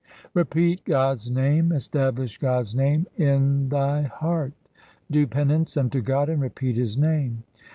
Repeat 0.33 0.83
God's 0.83 1.29
name, 1.29 1.71
establish 1.71 2.39
God's 2.39 2.73
name 2.73 3.05
in 3.17 3.69
thy 3.69 4.01
heart: 4.01 4.53
Do 5.11 5.27
penance 5.27 5.77
unto 5.77 6.01
God, 6.01 6.27
and 6.27 6.41
repeat 6.41 6.75
His 6.75 6.97
name. 6.97 7.43